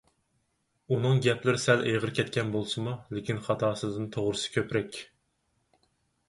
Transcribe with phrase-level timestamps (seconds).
[0.93, 4.99] ئۇنىڭ گەپلىرى سەل ئېغىر كەتكەن بولسىمۇ، لېكىن خاتاسىدىن توغرىسى كۆپرەك.